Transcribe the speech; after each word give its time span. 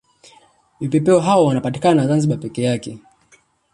Vipepeo 0.79 1.19
hao 1.19 1.45
wanapatikana 1.45 2.07
zanzibar 2.07 2.39
peke 2.39 2.61
yake 2.63 2.99